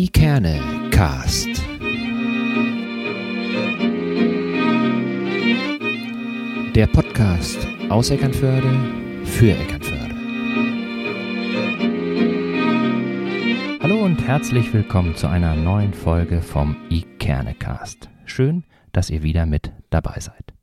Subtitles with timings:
[0.00, 0.60] Ikerne
[0.92, 1.48] Cast.
[6.76, 8.72] Der Podcast aus Eckernförde
[9.24, 10.14] für Eckernförde.
[13.82, 18.08] Hallo und herzlich willkommen zu einer neuen Folge vom Ikerne Cast.
[18.24, 18.62] Schön,
[18.92, 20.54] dass ihr wieder mit dabei seid.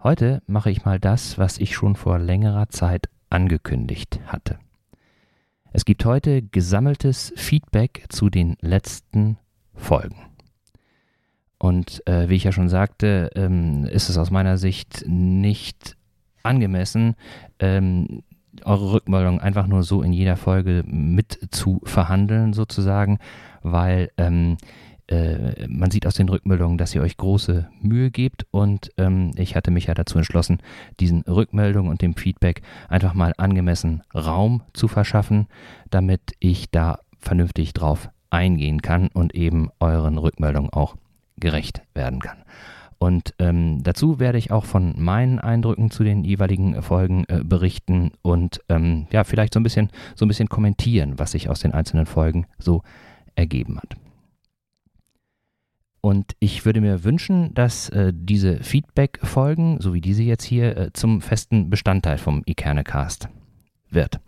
[0.00, 4.60] Heute mache ich mal das, was ich schon vor längerer Zeit angekündigt hatte.
[5.76, 9.38] Es gibt heute gesammeltes Feedback zu den letzten
[9.74, 10.14] Folgen.
[11.58, 15.96] Und äh, wie ich ja schon sagte, ähm, ist es aus meiner Sicht nicht
[16.44, 17.16] angemessen,
[17.58, 18.22] ähm,
[18.64, 23.18] eure Rückmeldung einfach nur so in jeder Folge mit zu verhandeln, sozusagen,
[23.64, 24.56] weil ähm,
[25.08, 29.56] äh, man sieht aus den Rückmeldungen, dass ihr euch große Mühe gebt und ähm, ich
[29.56, 30.58] hatte mich ja dazu entschlossen,
[31.00, 35.46] diesen Rückmeldungen und dem Feedback einfach mal angemessen Raum zu verschaffen,
[35.90, 40.96] damit ich da vernünftig drauf eingehen kann und eben euren Rückmeldungen auch
[41.38, 42.38] gerecht werden kann.
[42.98, 48.12] Und ähm, dazu werde ich auch von meinen Eindrücken zu den jeweiligen Folgen äh, berichten
[48.22, 51.74] und ähm, ja, vielleicht so ein bisschen so ein bisschen kommentieren, was sich aus den
[51.74, 52.82] einzelnen Folgen so
[53.34, 53.96] ergeben hat.
[56.04, 60.92] Und ich würde mir wünschen, dass äh, diese Feedback-Folgen, so wie diese jetzt hier, äh,
[60.92, 63.30] zum festen Bestandteil vom Ikerne-Cast
[63.88, 64.20] wird.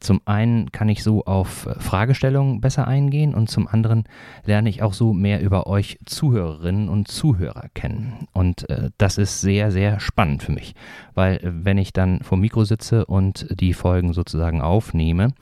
[0.00, 4.04] Zum einen kann ich so auf äh, Fragestellungen besser eingehen und zum anderen
[4.44, 8.26] lerne ich auch so mehr über euch Zuhörerinnen und Zuhörer kennen.
[8.32, 10.74] Und äh, das ist sehr, sehr spannend für mich,
[11.14, 15.34] weil äh, wenn ich dann vor Mikro sitze und die Folgen sozusagen aufnehme,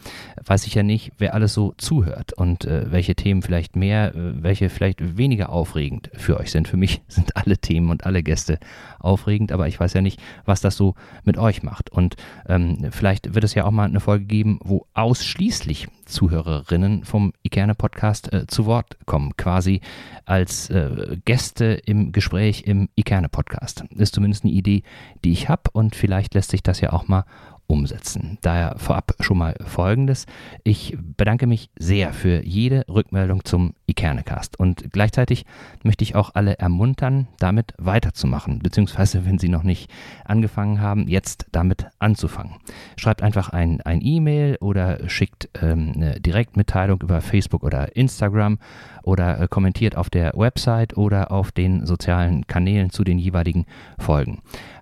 [0.45, 4.43] weiß ich ja nicht, wer alles so zuhört und äh, welche Themen vielleicht mehr, äh,
[4.43, 6.67] welche vielleicht weniger aufregend für euch sind.
[6.67, 8.59] Für mich sind alle Themen und alle Gäste
[8.99, 11.91] aufregend, aber ich weiß ja nicht, was das so mit euch macht.
[11.91, 12.17] Und
[12.49, 17.33] ähm, vielleicht wird es ja auch mal eine Folge geben, geben, wo ausschließlich Zuhörerinnen vom
[17.43, 19.81] Ikerne Podcast äh, zu Wort kommen, quasi
[20.25, 23.85] als äh, Gäste im Gespräch im Ikerne Podcast.
[23.91, 24.83] Ist zumindest eine Idee,
[25.25, 27.25] die ich habe und vielleicht lässt sich das ja auch mal
[27.69, 28.39] umsetzen.
[28.41, 30.27] Daher vorab schon mal Folgendes.
[30.65, 35.45] Ich bedanke mich sehr für jede Rückmeldung zum Ikernecast und gleichzeitig
[35.85, 39.91] möchte ich auch alle ermuntern, damit weiterzumachen, beziehungsweise wenn Sie noch nicht
[40.25, 42.55] angefangen haben, jetzt damit anzufangen.
[42.97, 48.59] Schreibt einfach ein E-Mail oder schickt ähm, eine Direktmitteilung über Facebook oder Instagram
[49.03, 53.67] oder äh, kommentiert auf der Website oder auf den sozialen Kanälen zu den jeweiligen
[53.99, 54.41] Folgen.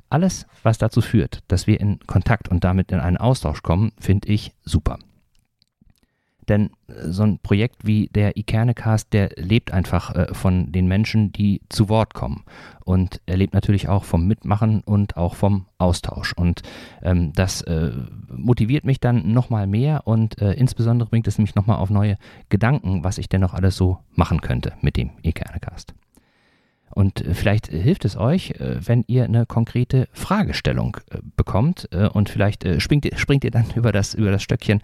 [0.09, 4.29] Alles, was dazu führt, dass wir in Kontakt und damit in einen Austausch kommen, finde
[4.29, 4.99] ich super.
[6.49, 11.33] Denn äh, so ein Projekt wie der Ikernecast, der lebt einfach äh, von den Menschen,
[11.33, 12.45] die zu Wort kommen.
[12.85, 16.33] Und er lebt natürlich auch vom Mitmachen und auch vom Austausch.
[16.35, 16.63] Und
[17.03, 17.93] ähm, das äh,
[18.29, 22.17] motiviert mich dann nochmal mehr und äh, insbesondere bringt es mich nochmal auf neue
[22.49, 25.95] Gedanken, was ich denn noch alles so machen könnte mit dem Ikernecast.
[26.97, 32.31] Und äh, vielleicht hilft es euch, äh, wenn ihr eine konkrete Fragestellung äh, bekommt und
[32.31, 34.81] vielleicht springt ihr, springt ihr dann über das, über das Stöckchen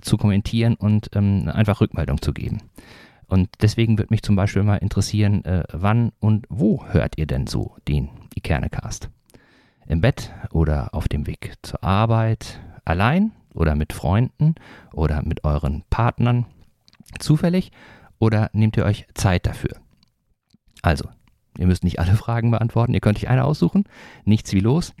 [0.00, 2.62] zu kommentieren und ähm, einfach Rückmeldung zu geben.
[3.28, 7.76] Und deswegen würde mich zum Beispiel mal interessieren, wann und wo hört ihr denn so
[7.86, 9.10] den Ikernecast?
[9.86, 14.54] Im Bett oder auf dem Weg zur Arbeit, allein oder mit Freunden
[14.92, 16.46] oder mit euren Partnern,
[17.18, 17.70] zufällig
[18.18, 19.76] oder nehmt ihr euch Zeit dafür?
[20.82, 21.08] Also,
[21.60, 23.84] Ihr müsst nicht alle Fragen beantworten, ihr könnt euch eine aussuchen.
[24.24, 24.94] Nichts wie los.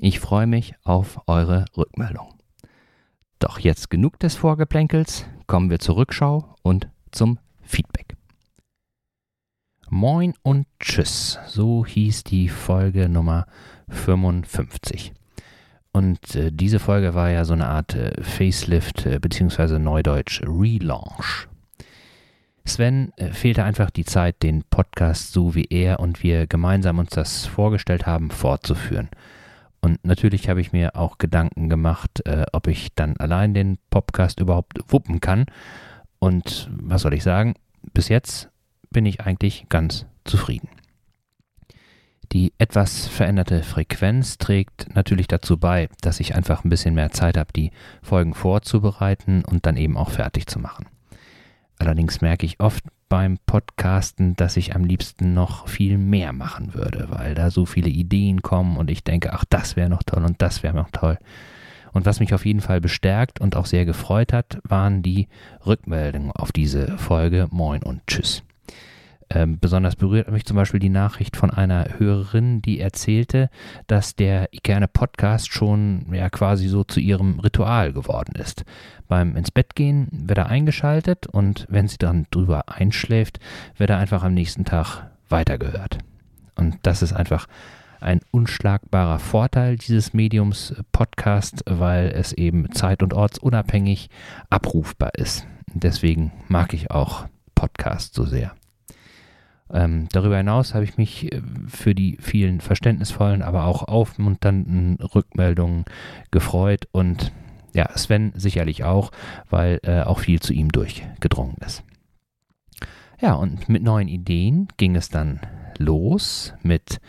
[0.00, 2.34] Ich freue mich auf eure Rückmeldung.
[3.38, 8.16] Doch jetzt genug des Vorgeplänkels, kommen wir zur Rückschau und zum Feedback.
[9.90, 13.46] Moin und Tschüss, so hieß die Folge Nummer
[13.88, 15.12] 55.
[15.92, 19.78] Und äh, diese Folge war ja so eine Art äh, Facelift äh, bzw.
[19.78, 21.46] Neudeutsch Relaunch.
[22.64, 27.10] Sven äh, fehlte einfach die Zeit, den Podcast so wie er und wir gemeinsam uns
[27.10, 29.08] das vorgestellt haben, fortzuführen.
[29.80, 34.38] Und natürlich habe ich mir auch Gedanken gemacht, äh, ob ich dann allein den Podcast
[34.38, 35.46] überhaupt wuppen kann.
[36.20, 37.54] Und was soll ich sagen?
[37.92, 38.48] Bis jetzt
[38.90, 40.68] bin ich eigentlich ganz zufrieden.
[42.32, 47.36] Die etwas veränderte Frequenz trägt natürlich dazu bei, dass ich einfach ein bisschen mehr Zeit
[47.36, 47.72] habe, die
[48.02, 50.86] Folgen vorzubereiten und dann eben auch fertig zu machen.
[51.82, 57.08] Allerdings merke ich oft beim Podcasten, dass ich am liebsten noch viel mehr machen würde,
[57.10, 60.40] weil da so viele Ideen kommen und ich denke, ach, das wäre noch toll und
[60.40, 61.18] das wäre noch toll.
[61.92, 65.26] Und was mich auf jeden Fall bestärkt und auch sehr gefreut hat, waren die
[65.66, 68.44] Rückmeldungen auf diese Folge Moin und Tschüss.
[69.34, 73.48] Ähm, besonders berührt mich zum Beispiel die Nachricht von einer Hörerin, die erzählte,
[73.86, 78.64] dass der Ikerne Podcast schon ja quasi so zu ihrem Ritual geworden ist.
[79.08, 83.40] Beim ins Bett gehen wird er eingeschaltet und wenn sie dann drüber einschläft,
[83.78, 85.98] wird er einfach am nächsten Tag weitergehört.
[86.54, 87.46] Und das ist einfach
[88.00, 94.10] ein unschlagbarer Vorteil dieses Mediums Podcast, weil es eben zeit- und ortsunabhängig
[94.50, 95.46] abrufbar ist.
[95.72, 98.52] Deswegen mag ich auch Podcast so sehr.
[99.72, 105.84] Ähm, darüber hinaus habe ich mich äh, für die vielen verständnisvollen, aber auch aufmunternden Rückmeldungen
[106.30, 107.32] gefreut und
[107.74, 109.12] ja, Sven sicherlich auch,
[109.48, 111.82] weil äh, auch viel zu ihm durchgedrungen ist.
[113.20, 115.40] Ja, und mit neuen Ideen ging es dann
[115.78, 117.00] los mit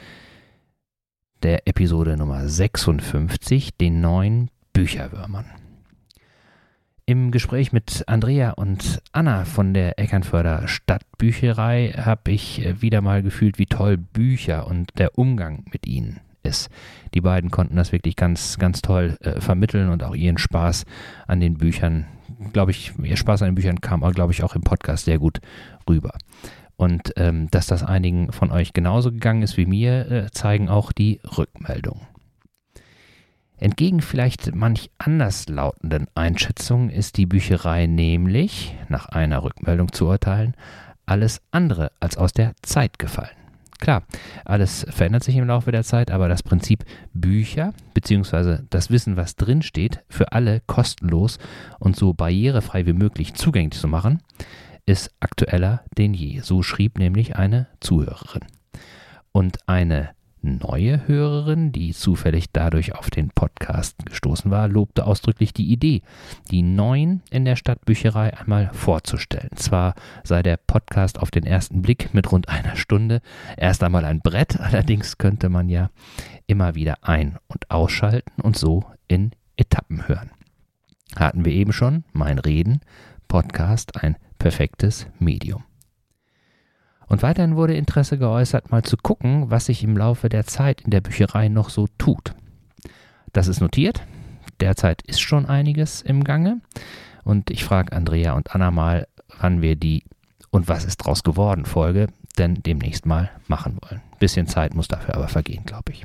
[1.41, 5.45] der Episode Nummer 56, den neuen Bücherwürmern.
[7.05, 13.21] Im Gespräch mit Andrea und Anna von der Eckernförder Stadtbücherei habe ich äh, wieder mal
[13.21, 16.69] gefühlt, wie toll Bücher und der Umgang mit ihnen ist.
[17.13, 20.85] Die beiden konnten das wirklich ganz, ganz toll äh, vermitteln und auch ihren Spaß
[21.27, 22.05] an den Büchern,
[22.53, 25.41] glaube ich, ihr Spaß an den Büchern kam, glaube ich, auch im Podcast sehr gut
[25.89, 26.13] rüber.
[26.77, 30.93] Und ähm, dass das einigen von euch genauso gegangen ist wie mir, äh, zeigen auch
[30.93, 32.12] die Rückmeldungen.
[33.57, 40.55] Entgegen vielleicht manch anders lautenden Einschätzungen ist die Bücherei nämlich, nach einer Rückmeldung zu urteilen,
[41.05, 43.35] alles andere als aus der Zeit gefallen.
[43.79, 44.03] Klar,
[44.45, 48.59] alles verändert sich im Laufe der Zeit, aber das Prinzip Bücher bzw.
[48.69, 51.37] das Wissen, was drinsteht, für alle kostenlos
[51.79, 54.21] und so barrierefrei wie möglich zugänglich zu machen,
[54.85, 56.39] ist aktueller denn je.
[56.39, 58.45] So schrieb nämlich eine Zuhörerin.
[59.33, 60.11] Und eine
[60.43, 66.01] neue Hörerin, die zufällig dadurch auf den Podcast gestoßen war, lobte ausdrücklich die Idee,
[66.51, 69.51] die neuen in der Stadtbücherei einmal vorzustellen.
[69.55, 73.21] Zwar sei der Podcast auf den ersten Blick mit rund einer Stunde
[73.57, 75.89] erst einmal ein Brett, allerdings könnte man ja
[76.45, 80.31] immer wieder ein- und ausschalten und so in Etappen hören.
[81.15, 82.81] Hatten wir eben schon, mein Reden,
[83.27, 85.63] Podcast ein perfektes Medium.
[87.07, 90.91] Und weiterhin wurde Interesse geäußert, mal zu gucken, was sich im Laufe der Zeit in
[90.91, 92.33] der Bücherei noch so tut.
[93.33, 94.03] Das ist notiert.
[94.59, 96.61] Derzeit ist schon einiges im Gange.
[97.23, 99.07] Und ich frage Andrea und Anna mal,
[99.39, 100.03] wann wir die
[100.51, 102.07] und was ist draus geworden Folge
[102.37, 104.01] denn demnächst mal machen wollen.
[104.19, 106.03] Bisschen Zeit muss dafür aber vergehen, glaube ich.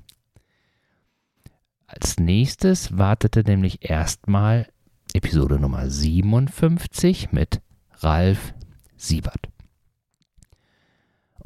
[1.86, 4.66] Als nächstes wartete nämlich erstmal
[5.14, 7.62] Episode Nummer 57 mit
[8.00, 8.52] Ralf
[8.96, 9.48] Siebert.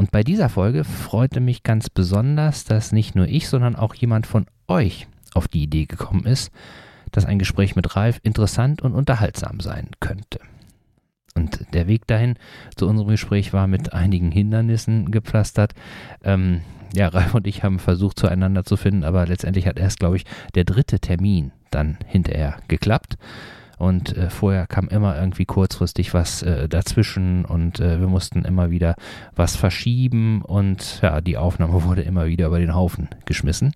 [0.02, 4.26] Und bei dieser Folge freute mich ganz besonders, dass nicht nur ich, sondern auch jemand
[4.26, 6.50] von euch auf die Idee gekommen ist,
[7.12, 10.40] dass ein Gespräch mit Ralf interessant und unterhaltsam sein könnte.
[11.36, 12.34] Und der Weg dahin
[12.74, 15.72] zu unserem Gespräch war mit einigen Hindernissen gepflastert.
[16.24, 16.62] Ähm,
[16.92, 20.24] ja, Ralf und ich haben versucht, zueinander zu finden, aber letztendlich hat erst, glaube ich,
[20.56, 23.18] der dritte Termin dann hinterher geklappt.
[23.82, 28.70] Und äh, vorher kam immer irgendwie kurzfristig was äh, dazwischen und äh, wir mussten immer
[28.70, 28.94] wieder
[29.34, 33.74] was verschieben und ja, die Aufnahme wurde immer wieder über den Haufen geschmissen.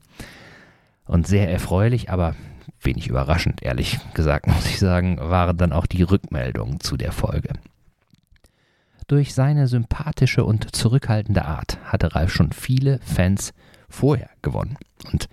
[1.06, 2.36] Und sehr erfreulich, aber
[2.80, 7.54] wenig überraschend, ehrlich gesagt, muss ich sagen, waren dann auch die Rückmeldungen zu der Folge.
[9.08, 13.52] Durch seine sympathische und zurückhaltende Art hatte Ralf schon viele Fans
[13.88, 14.78] vorher gewonnen.
[15.12, 15.28] Und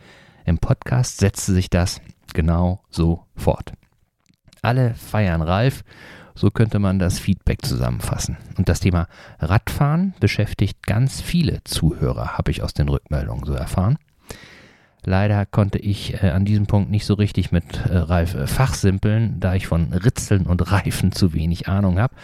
[0.45, 2.01] im Podcast setzte sich das
[2.33, 3.73] genau so fort.
[4.63, 5.83] Alle feiern Ralf.
[6.36, 8.38] So könnte man das Feedback zusammenfassen.
[8.58, 9.08] Und das Thema
[9.39, 14.00] Radfahren beschäftigt ganz viele Zuhörer, habe ich aus den Rückmeldungen so erfahren.
[15.05, 19.39] Leider konnte ich äh, an diesem Punkt nicht so richtig mit äh, Ralf äh, fachsimpeln,
[19.39, 22.15] da ich von Ritzeln und Reifen zu wenig Ahnung habe.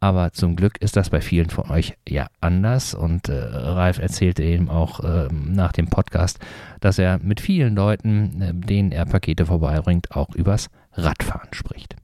[0.00, 2.94] Aber zum Glück ist das bei vielen von euch ja anders.
[2.94, 6.38] Und äh, Ralf erzählte eben auch äh, nach dem Podcast,
[6.80, 10.68] dass er mit vielen Leuten, äh, denen er Pakete vorbeibringt, auch übers
[10.98, 11.96] Radfahren spricht.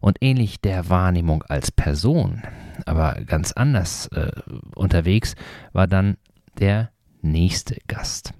[0.00, 2.42] Und ähnlich der Wahrnehmung als Person,
[2.84, 4.30] aber ganz anders äh,
[4.74, 5.34] unterwegs,
[5.72, 6.16] war dann
[6.58, 6.90] der
[7.22, 8.32] nächste Gast.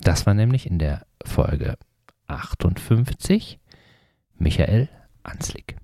[0.00, 1.76] Das war nämlich in der Folge
[2.28, 3.58] 58
[4.36, 4.88] Michael
[5.22, 5.76] Anslick.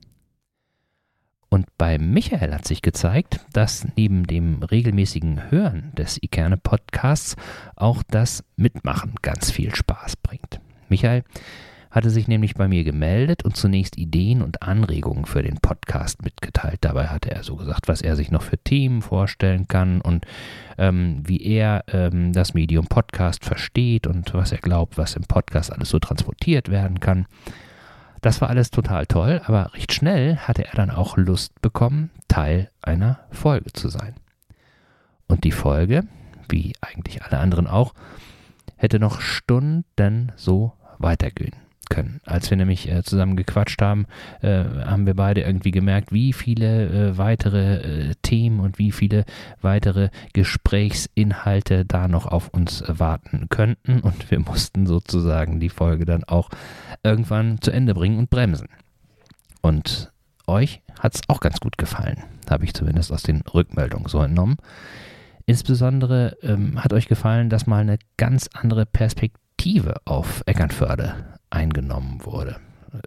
[1.49, 7.37] Und bei Michael hat sich gezeigt, dass neben dem regelmäßigen Hören des Ikerne Podcasts
[7.77, 10.61] auch das Mitmachen ganz viel Spaß bringt.
[10.89, 11.23] Michael
[11.95, 16.79] hatte sich nämlich bei mir gemeldet und zunächst Ideen und Anregungen für den Podcast mitgeteilt.
[16.81, 20.27] Dabei hatte er so gesagt, was er sich noch für Themen vorstellen kann und
[20.77, 25.73] ähm, wie er ähm, das Medium Podcast versteht und was er glaubt, was im Podcast
[25.73, 27.27] alles so transportiert werden kann.
[28.23, 32.71] Das war alles total toll, aber recht schnell hatte er dann auch Lust bekommen, Teil
[32.83, 34.15] einer Folge zu sein.
[35.29, 36.03] Und die Folge,
[36.49, 37.95] wie eigentlich alle anderen auch,
[38.75, 41.64] hätte noch Stunden so weitergehen
[41.95, 42.21] können.
[42.25, 44.07] Als wir nämlich äh, zusammen gequatscht haben,
[44.43, 49.25] äh, haben wir beide irgendwie gemerkt, wie viele äh, weitere äh, Themen und wie viele
[49.61, 54.01] weitere Gesprächsinhalte da noch auf uns warten könnten.
[54.01, 56.51] Und wir mussten sozusagen die Folge dann auch
[57.03, 58.69] irgendwann zu Ende bringen und bremsen.
[59.63, 60.13] Und
[60.47, 64.57] euch hat es auch ganz gut gefallen, habe ich zumindest aus den Rückmeldungen so entnommen.
[65.47, 72.57] Insbesondere ähm, hat euch gefallen, dass mal eine ganz andere Perspektive auf Eckernförde eingenommen wurde.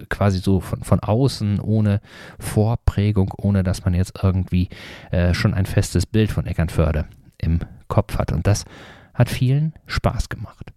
[0.08, 2.00] Quasi so von, von außen, ohne
[2.38, 4.68] Vorprägung, ohne dass man jetzt irgendwie
[5.10, 7.06] äh, schon ein festes Bild von Eckernförde
[7.38, 8.32] im Kopf hat.
[8.32, 8.64] Und das
[9.14, 10.72] hat vielen Spaß gemacht.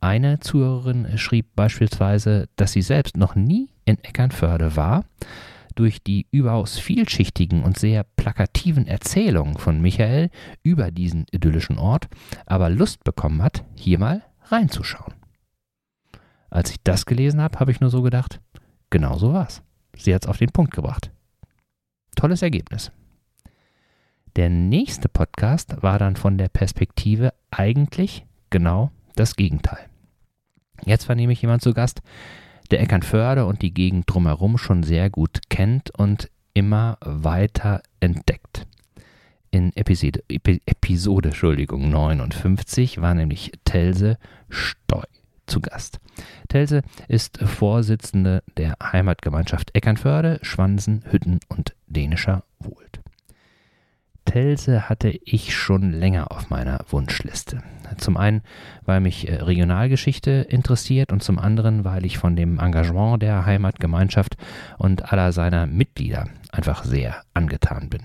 [0.00, 5.04] Eine Zuhörerin schrieb beispielsweise, dass sie selbst noch nie in Eckernförde war,
[5.74, 10.30] durch die überaus vielschichtigen und sehr plakativen Erzählungen von Michael
[10.62, 12.08] über diesen idyllischen Ort
[12.46, 15.15] aber Lust bekommen hat, hier mal reinzuschauen.
[16.56, 18.40] Als ich das gelesen habe, habe ich nur so gedacht,
[18.88, 19.62] genau so war's.
[19.94, 21.10] Sie hat es auf den Punkt gebracht.
[22.14, 22.90] Tolles Ergebnis.
[24.36, 29.84] Der nächste Podcast war dann von der Perspektive eigentlich genau das Gegenteil.
[30.86, 32.00] Jetzt war nämlich jemand zu Gast,
[32.70, 38.66] der Eckernförde und die Gegend drumherum schon sehr gut kennt und immer weiter entdeckt.
[39.50, 44.16] In Episode, Episode Entschuldigung, 59 war nämlich Telse
[44.48, 45.02] Steu
[45.46, 46.00] zu Gast.
[46.48, 53.00] Telse ist Vorsitzende der Heimatgemeinschaft Eckernförde, Schwansen, Hütten und Dänischer Wohlt.
[54.24, 57.62] Telse hatte ich schon länger auf meiner Wunschliste.
[57.96, 58.42] Zum einen,
[58.84, 64.36] weil mich äh, Regionalgeschichte interessiert und zum anderen, weil ich von dem Engagement der Heimatgemeinschaft
[64.78, 68.00] und aller seiner Mitglieder einfach sehr angetan bin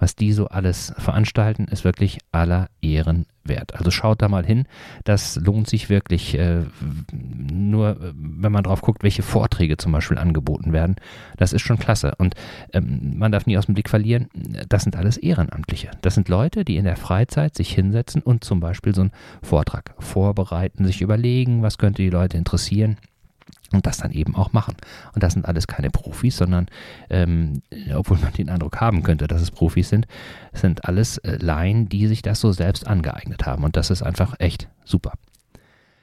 [0.00, 3.74] was die so alles veranstalten, ist wirklich aller Ehren wert.
[3.74, 4.66] Also schaut da mal hin,
[5.04, 6.36] das lohnt sich wirklich.
[6.36, 6.64] Äh,
[7.12, 10.96] nur wenn man drauf guckt, welche Vorträge zum Beispiel angeboten werden,
[11.36, 12.14] das ist schon klasse.
[12.18, 12.34] Und
[12.72, 14.28] ähm, man darf nie aus dem Blick verlieren,
[14.68, 15.90] das sind alles Ehrenamtliche.
[16.02, 19.94] Das sind Leute, die in der Freizeit sich hinsetzen und zum Beispiel so einen Vortrag
[19.98, 22.96] vorbereiten, sich überlegen, was könnte die Leute interessieren
[23.72, 24.76] und das dann eben auch machen.
[25.14, 26.66] Und das sind alles keine Profis, sondern,
[27.08, 27.62] ähm,
[27.94, 30.06] obwohl man den Eindruck haben könnte, dass es Profis sind,
[30.52, 33.64] sind alles äh, Laien, die sich das so selbst angeeignet haben.
[33.64, 35.12] Und das ist einfach echt super.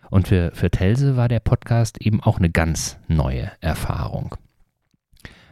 [0.10, 4.36] Und für, für Telse war der Podcast eben auch eine ganz neue Erfahrung.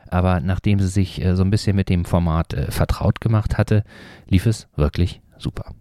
[0.08, 3.84] Aber nachdem sie sich äh, so ein bisschen mit dem Format äh, vertraut gemacht hatte,
[4.28, 5.74] lief es wirklich super.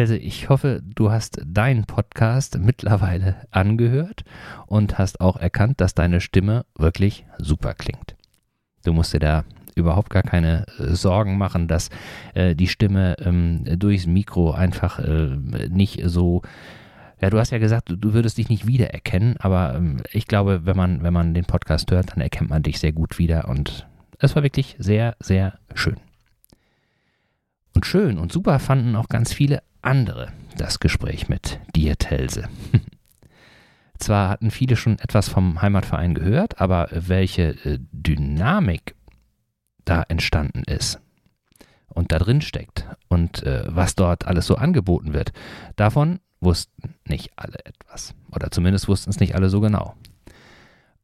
[0.00, 4.24] Telse, ich hoffe, du hast deinen Podcast mittlerweile angehört
[4.64, 8.16] und hast auch erkannt, dass deine Stimme wirklich super klingt.
[8.86, 11.90] Du musst dir da überhaupt gar keine äh, Sorgen machen, dass
[12.32, 15.36] äh, die Stimme ähm, durchs Mikro einfach äh,
[15.68, 16.40] nicht so
[17.20, 20.78] ja, du hast ja gesagt, du würdest dich nicht wiedererkennen, aber ähm, ich glaube, wenn
[20.78, 23.86] man, wenn man den Podcast hört, dann erkennt man dich sehr gut wieder und
[24.18, 25.98] es war wirklich sehr, sehr schön.
[27.74, 32.48] Und schön und super fanden auch ganz viele andere das Gespräch mit dir, Telse.
[33.98, 38.94] Zwar hatten viele schon etwas vom Heimatverein gehört, aber welche äh, Dynamik
[39.84, 41.00] da entstanden ist
[41.88, 45.32] und da drin steckt und äh, was dort alles so angeboten wird,
[45.76, 48.14] davon wussten nicht alle etwas.
[48.32, 49.94] Oder zumindest wussten es nicht alle so genau.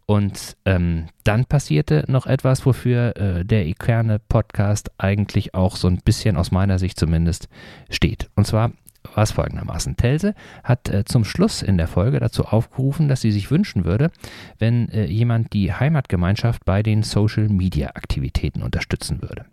[0.07, 5.99] Und ähm, dann passierte noch etwas, wofür äh, der Ikerne Podcast eigentlich auch so ein
[5.99, 7.49] bisschen aus meiner Sicht zumindest
[7.91, 8.31] steht.
[8.37, 8.71] Und zwar
[9.15, 9.97] war es folgendermaßen.
[9.97, 14.11] Telse hat äh, zum Schluss in der Folge dazu aufgerufen, dass sie sich wünschen würde,
[14.59, 19.47] wenn äh, jemand die Heimatgemeinschaft bei den Social-Media-Aktivitäten unterstützen würde.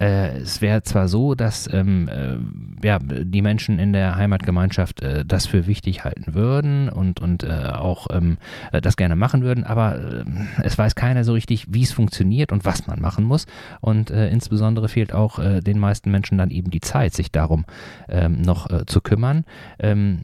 [0.00, 5.24] Äh, es wäre zwar so, dass ähm, äh, ja, die Menschen in der Heimatgemeinschaft äh,
[5.24, 8.38] das für wichtig halten würden und, und äh, auch ähm,
[8.70, 10.24] äh, das gerne machen würden, aber äh,
[10.62, 13.46] es weiß keiner so richtig, wie es funktioniert und was man machen muss.
[13.80, 17.64] Und insbesondere fehlt auch den meisten Menschen dann eben die Zeit, sich darum
[18.08, 19.44] ähm, noch zu kümmern.
[19.78, 20.20] Ähm,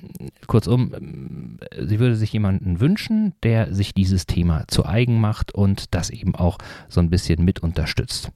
[0.46, 6.10] kurzum, sie würde sich jemanden wünschen, der sich dieses Thema zu eigen macht und das
[6.10, 8.32] eben auch so ein bisschen mit unterstützt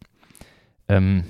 [0.88, 1.24] ähm,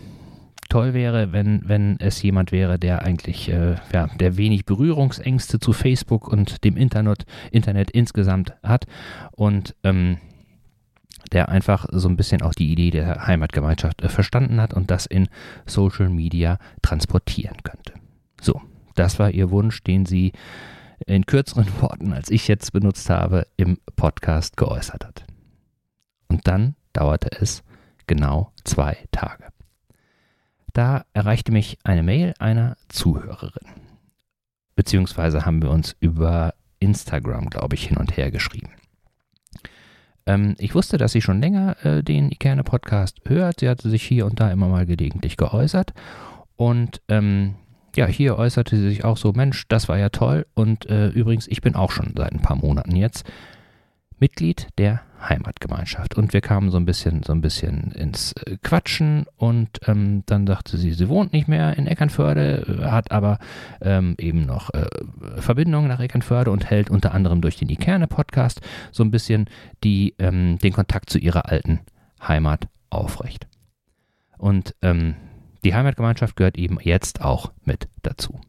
[0.69, 5.73] toll wäre, wenn, wenn es jemand wäre, der eigentlich, äh, ja, der wenig Berührungsängste zu
[5.73, 8.87] Facebook und dem Internet, Internet insgesamt hat
[9.33, 10.19] und ähm,
[11.33, 15.07] der einfach so ein bisschen auch die Idee der Heimatgemeinschaft äh, verstanden hat und das
[15.07, 15.29] in
[15.67, 17.95] Social Media transportieren könnte.
[18.41, 18.61] So,
[18.95, 20.33] das war ihr Wunsch, den sie
[21.07, 25.25] in kürzeren Worten, als ich jetzt benutzt habe, im Podcast geäußert hat.
[26.29, 27.63] Und dann dauerte es
[28.09, 29.45] genau zwei Tage.
[30.73, 33.69] da erreichte mich eine Mail einer Zuhörerin.
[34.77, 38.71] Beziehungsweise haben wir uns über Instagram, glaube ich, hin und her geschrieben.
[40.27, 43.61] Ähm, ich wusste, dass sie schon länger äh, den Ikerne Podcast hört.
[43.61, 45.95] Sie hatte sich hier und da immer mal gelegentlich geäußert.
[46.55, 47.57] Und ähm,
[47.97, 50.47] ja, hier äußerte sie sich auch so, Mensch, das war ja toll.
[50.55, 53.29] Und äh, übrigens, ich bin auch schon seit ein paar Monaten jetzt
[54.21, 56.17] Mitglied der Heimatgemeinschaft.
[56.17, 60.47] Und wir kamen so ein bisschen, so ein bisschen ins äh, Quatschen und ähm, dann
[60.47, 63.39] sagte sie, sie wohnt nicht mehr in Eckernförde, hat aber
[63.81, 64.87] ähm, eben noch äh,
[65.39, 68.61] Verbindungen nach Eckernförde und hält unter anderem durch den Ikerne-Podcast
[68.93, 69.49] so ein bisschen
[69.85, 71.81] die, ähm, den Kontakt zu ihrer alten
[72.21, 73.47] Heimat aufrecht.
[74.39, 75.17] Und ähm,
[75.65, 78.41] die Heimatgemeinschaft gehört eben jetzt auch mit dazu.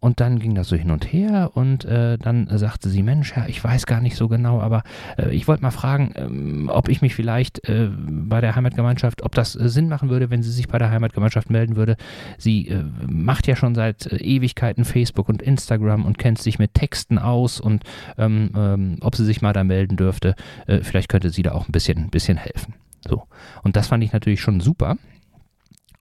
[0.00, 3.44] Und dann ging das so hin und her und äh, dann sagte sie, Mensch, ja,
[3.46, 4.82] ich weiß gar nicht so genau, aber
[5.18, 9.34] äh, ich wollte mal fragen, ähm, ob ich mich vielleicht äh, bei der Heimatgemeinschaft, ob
[9.34, 11.96] das äh, Sinn machen würde, wenn sie sich bei der Heimatgemeinschaft melden würde.
[12.38, 16.72] Sie äh, macht ja schon seit äh, Ewigkeiten Facebook und Instagram und kennt sich mit
[16.72, 17.84] Texten aus und
[18.16, 20.34] ähm, ähm, ob sie sich mal da melden dürfte,
[20.82, 22.74] vielleicht könnte sie da auch ein bisschen, ein bisschen helfen.
[23.06, 23.24] So.
[23.62, 24.96] Und das fand ich natürlich schon super.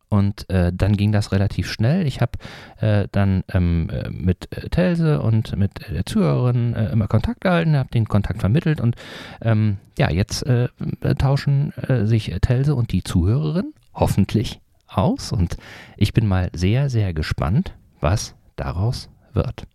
[0.10, 2.08] Und äh, dann ging das relativ schnell.
[2.08, 2.32] Ich habe
[2.80, 7.78] äh, dann ähm, äh, mit äh, Telse und mit der Zuhörerin äh, immer Kontakt gehalten,
[7.78, 8.96] habe den Kontakt vermittelt und
[9.42, 10.70] ähm, ja, jetzt äh,
[11.18, 11.74] tauschen
[12.06, 15.58] sich Telse und die Zuhörerin hoffentlich aus und
[15.98, 19.68] ich bin mal sehr, sehr gespannt, was daraus wird.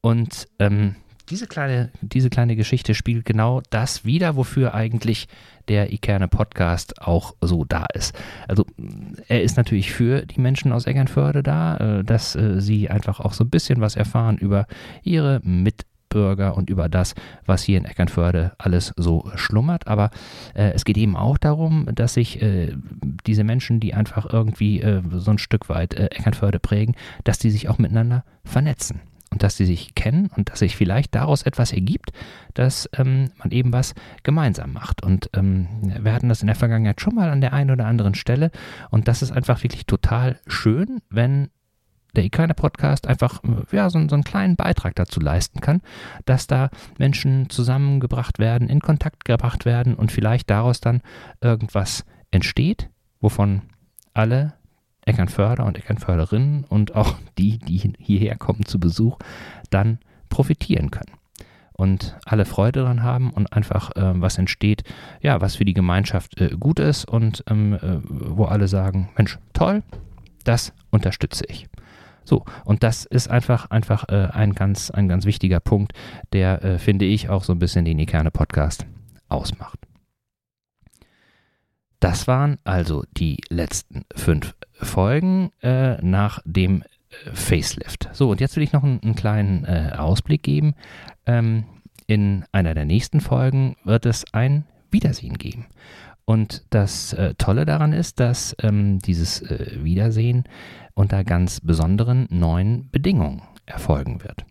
[0.00, 0.96] Und ähm,
[1.28, 5.28] diese kleine, diese kleine Geschichte spiegelt genau das wider, wofür eigentlich
[5.68, 8.16] der Ikerne Podcast auch so da ist.
[8.46, 8.64] Also
[9.28, 13.32] er ist natürlich für die Menschen aus Eckernförde da, äh, dass äh, sie einfach auch
[13.32, 14.66] so ein bisschen was erfahren über
[15.02, 17.14] ihre Mitbürger und über das,
[17.44, 19.88] was hier in Eckernförde alles so schlummert.
[19.88, 20.10] Aber
[20.54, 22.38] äh, es geht eben auch darum, dass sich
[23.26, 24.82] diese Menschen, die einfach irgendwie
[25.16, 29.66] so ein Stück weit Eckernförde prägen, dass die sich auch miteinander vernetzen und dass sie
[29.66, 32.10] sich kennen und dass sich vielleicht daraus etwas ergibt,
[32.54, 35.02] dass ähm, man eben was gemeinsam macht.
[35.02, 35.68] Und ähm,
[36.00, 38.50] wir hatten das in der Vergangenheit schon mal an der einen oder anderen Stelle
[38.90, 41.50] und das ist einfach wirklich total schön, wenn
[42.16, 45.82] der Ikane Podcast einfach ja, so, so, einen kleinen Beitrag dazu leisten kann,
[46.24, 51.02] dass da Menschen zusammengebracht werden, in Kontakt gebracht werden und vielleicht daraus dann
[51.40, 52.88] irgendwas entsteht,
[53.20, 53.62] wovon
[54.14, 54.54] alle
[55.06, 59.18] Eckernförder und Eckernförderinnen und auch die, die hierher kommen zu Besuch,
[59.70, 61.12] dann profitieren können.
[61.72, 64.82] Und alle Freude daran haben und einfach äh, was entsteht,
[65.20, 69.38] ja, was für die Gemeinschaft äh, gut ist und ähm, äh, wo alle sagen, Mensch,
[69.52, 69.82] toll,
[70.44, 71.68] das unterstütze ich.
[72.24, 75.92] So, und das ist einfach, einfach äh, ein, ganz, ein ganz wichtiger Punkt,
[76.32, 78.86] der, äh, finde ich, auch so ein bisschen den Ikerne Podcast
[79.28, 79.85] ausmacht.
[82.00, 88.08] Das waren also die letzten fünf Folgen äh, nach dem äh, Facelift.
[88.12, 90.74] So, und jetzt will ich noch einen, einen kleinen äh, Ausblick geben.
[91.24, 91.64] Ähm,
[92.06, 95.66] in einer der nächsten Folgen wird es ein Wiedersehen geben.
[96.24, 100.44] Und das äh, Tolle daran ist, dass ähm, dieses äh, Wiedersehen
[100.94, 104.44] unter ganz besonderen neuen Bedingungen erfolgen wird.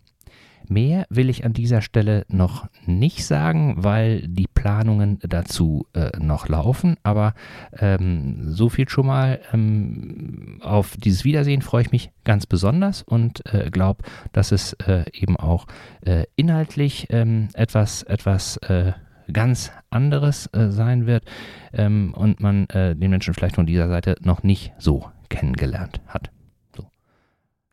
[0.68, 6.48] Mehr will ich an dieser Stelle noch nicht sagen, weil die Planungen dazu äh, noch
[6.48, 6.96] laufen.
[7.02, 7.34] Aber
[7.78, 9.40] ähm, so viel schon mal.
[9.52, 15.04] Ähm, auf dieses Wiedersehen freue ich mich ganz besonders und äh, glaube, dass es äh,
[15.12, 15.66] eben auch
[16.04, 18.92] äh, inhaltlich ähm, etwas, etwas äh,
[19.32, 21.24] ganz anderes äh, sein wird
[21.72, 26.30] ähm, und man den Menschen vielleicht von dieser Seite noch nicht so kennengelernt hat.
[26.76, 26.88] So.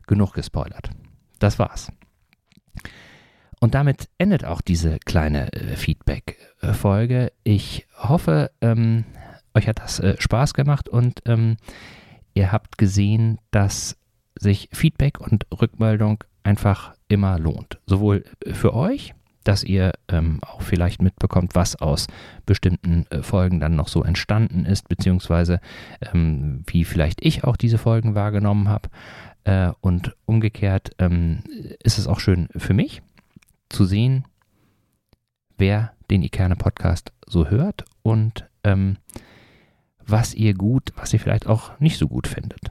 [0.06, 0.90] Genug gespoilert.
[1.38, 1.90] Das war's.
[3.64, 7.32] Und damit endet auch diese kleine äh, Feedback-Folge.
[7.44, 9.06] Ich hoffe, ähm,
[9.54, 11.56] euch hat das äh, Spaß gemacht und ähm,
[12.34, 13.96] ihr habt gesehen, dass
[14.38, 17.78] sich Feedback und Rückmeldung einfach immer lohnt.
[17.86, 22.06] Sowohl für euch, dass ihr ähm, auch vielleicht mitbekommt, was aus
[22.44, 25.58] bestimmten äh, Folgen dann noch so entstanden ist, beziehungsweise
[26.12, 28.90] ähm, wie vielleicht ich auch diese Folgen wahrgenommen habe.
[29.44, 31.44] Äh, und umgekehrt ähm,
[31.82, 33.00] ist es auch schön für mich,
[33.74, 34.24] zu sehen,
[35.58, 38.98] wer den Ikerne Podcast so hört und ähm,
[40.06, 42.70] was ihr gut, was ihr vielleicht auch nicht so gut findet.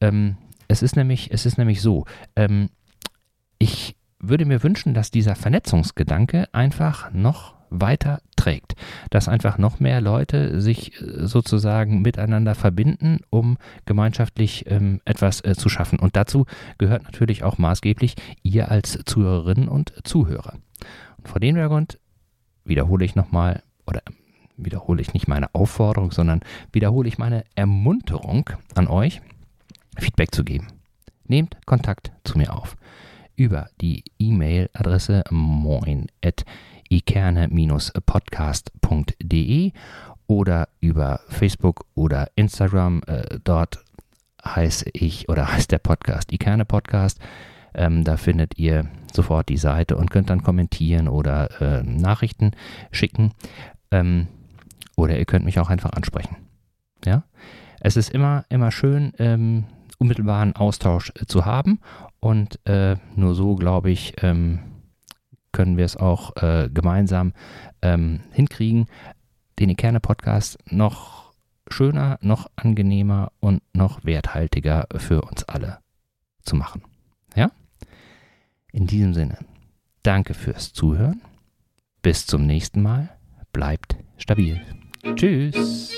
[0.00, 0.36] Ähm,
[0.68, 2.04] es ist nämlich, es ist nämlich so,
[2.36, 2.70] ähm,
[3.58, 8.76] ich würde mir wünschen, dass dieser Vernetzungsgedanke einfach noch weiter trägt,
[9.10, 15.54] dass einfach noch mehr Leute sich äh, sozusagen miteinander verbinden, um gemeinschaftlich ähm, etwas äh,
[15.54, 15.98] zu schaffen.
[15.98, 16.46] Und dazu
[16.78, 20.54] gehört natürlich auch maßgeblich ihr als Zuhörerinnen und Zuhörer.
[21.18, 21.98] Und vor dem Hintergrund
[22.64, 24.02] wiederhole ich nochmal oder
[24.56, 26.40] wiederhole ich nicht meine Aufforderung, sondern
[26.72, 29.20] wiederhole ich meine Ermunterung an euch,
[29.98, 30.68] Feedback zu geben.
[31.26, 32.76] Nehmt Kontakt zu mir auf
[33.38, 35.22] über die E-Mail-Adresse
[36.90, 39.72] moin.ikerne-podcast.de
[40.26, 43.02] oder über Facebook oder Instagram.
[43.06, 43.84] Äh, dort
[44.44, 47.20] heiße ich oder heißt der Podcast Ikerne Podcast.
[47.74, 52.52] Ähm, da findet ihr sofort die Seite und könnt dann kommentieren oder äh, Nachrichten
[52.90, 53.32] schicken.
[53.90, 54.28] Ähm,
[54.96, 56.36] oder ihr könnt mich auch einfach ansprechen.
[57.04, 57.24] Ja,
[57.80, 59.64] es ist immer, immer schön, ähm,
[59.98, 61.80] unmittelbaren Austausch äh, zu haben
[62.20, 64.60] und äh, nur so, glaube ich, ähm,
[65.52, 67.32] können wir es auch äh, gemeinsam
[67.82, 68.86] ähm, hinkriegen,
[69.58, 71.32] den Ikerne Podcast noch
[71.68, 75.78] schöner, noch angenehmer und noch werthaltiger für uns alle
[76.42, 76.82] zu machen.
[77.34, 77.50] Ja?
[78.72, 79.38] In diesem Sinne,
[80.02, 81.22] danke fürs Zuhören.
[82.02, 83.10] Bis zum nächsten Mal.
[83.52, 84.60] Bleibt stabil.
[85.16, 85.92] Tschüss.